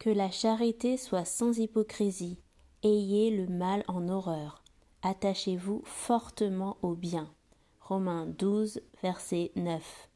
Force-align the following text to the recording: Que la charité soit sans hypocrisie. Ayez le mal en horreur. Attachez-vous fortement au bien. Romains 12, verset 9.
Que 0.00 0.08
la 0.08 0.30
charité 0.30 0.96
soit 0.96 1.26
sans 1.26 1.58
hypocrisie. 1.58 2.38
Ayez 2.82 3.30
le 3.30 3.46
mal 3.46 3.84
en 3.86 4.08
horreur. 4.08 4.64
Attachez-vous 5.02 5.82
fortement 5.84 6.78
au 6.80 6.94
bien. 6.94 7.28
Romains 7.82 8.24
12, 8.24 8.80
verset 9.02 9.52
9. 9.56 10.08